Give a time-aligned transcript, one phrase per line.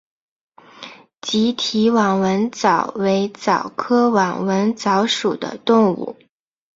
[1.21, 6.17] 棘体网纹蚤为蚤科网纹蚤属的动物。